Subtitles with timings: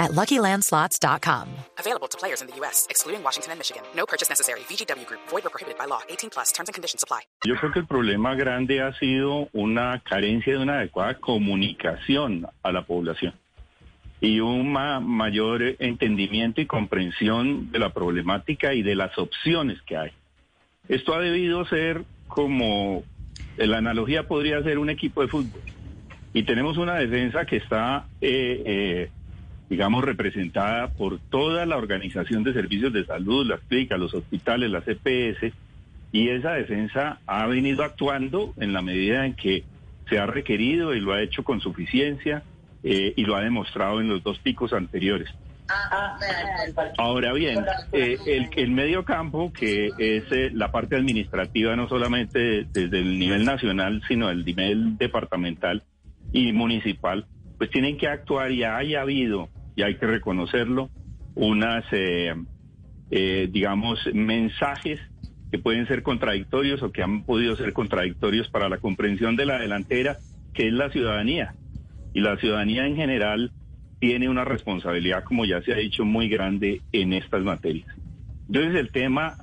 [0.00, 1.46] at LuckyLandSlots.com.
[1.78, 3.82] Available to players in the U.S., excluding Washington and Michigan.
[3.94, 4.60] No purchase necessary.
[4.68, 5.20] VGW Group.
[5.28, 6.00] Void or prohibited by law.
[6.08, 6.50] 18 plus.
[6.52, 7.20] Terms and conditions apply.
[7.46, 12.72] Yo creo que el problema grande ha sido una carencia de una adecuada comunicación a
[12.72, 13.34] la población
[14.22, 19.96] y un ma- mayor entendimiento y comprensión de la problemática y de las opciones que
[19.96, 20.10] hay.
[20.88, 23.02] Esto ha debido ser como,
[23.56, 25.62] la analogía podría ser un equipo de fútbol.
[26.34, 29.10] Y tenemos una defensa que está, eh, eh,
[29.70, 34.86] digamos, representada por toda la organización de servicios de salud, las clínicas, los hospitales, las
[34.86, 35.54] EPS,
[36.12, 39.64] y esa defensa ha venido actuando en la medida en que
[40.08, 42.42] se ha requerido y lo ha hecho con suficiencia
[42.82, 45.30] eh, y lo ha demostrado en los dos picos anteriores.
[46.98, 52.66] Ahora bien, eh, el, el medio campo, que es eh, la parte administrativa, no solamente
[52.72, 55.84] desde el nivel nacional, sino el nivel departamental
[56.32, 60.90] y municipal, pues tienen que actuar y haya habido, y hay que reconocerlo,
[61.34, 62.34] unas, eh,
[63.10, 65.00] eh, digamos, mensajes
[65.50, 69.58] que pueden ser contradictorios o que han podido ser contradictorios para la comprensión de la
[69.58, 70.18] delantera,
[70.54, 71.54] que es la ciudadanía.
[72.14, 73.52] Y la ciudadanía en general
[73.98, 77.94] tiene una responsabilidad, como ya se ha dicho, muy grande en estas materias.
[78.46, 79.36] Entonces el tema,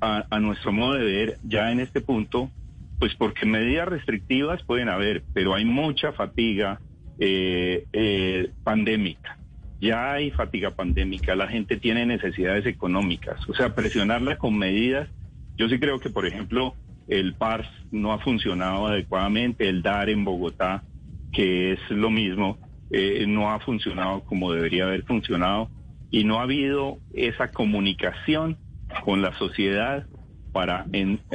[0.00, 2.50] a, nuestro modo de ver, ya en este punto,
[2.98, 6.80] pues porque medidas restrictivas pueden haber, pero hay mucha fatiga
[7.18, 9.35] eh, pandémica.
[9.80, 15.08] Ya hay fatiga pandémica, la gente tiene necesidades económicas, o sea, presionarla con medidas.
[15.58, 16.74] Yo sí creo que, por ejemplo,
[17.08, 20.84] el PARS no ha funcionado adecuadamente, el DAR en Bogotá,
[21.32, 22.58] que es lo mismo,
[22.90, 25.70] eh, no ha funcionado como debería haber funcionado
[26.10, 28.58] y no ha habido esa comunicación
[29.04, 30.06] con la sociedad
[30.52, 30.86] para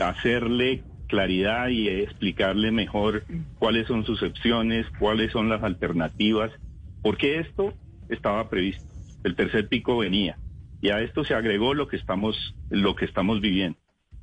[0.01, 3.25] hacerle claridad y explicarle mejor
[3.59, 6.51] cuáles son sus opciones, cuáles son las alternativas,
[7.01, 7.74] porque esto
[8.13, 8.83] estaba previsto,
[9.23, 10.38] el tercer pico venía
[10.81, 13.77] y a esto se agregó lo que estamos lo que estamos viviendo.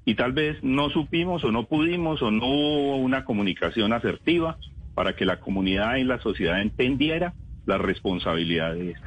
[0.05, 4.57] Y tal vez no supimos o no pudimos o no hubo una comunicación asertiva
[4.95, 7.35] para que la comunidad y la sociedad entendiera
[7.67, 9.07] la responsabilidad de esto.